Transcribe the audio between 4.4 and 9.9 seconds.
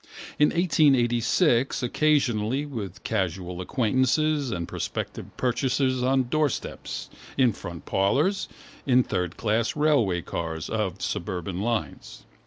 and prospective purchasers on doorsteps, in front parlours, in third class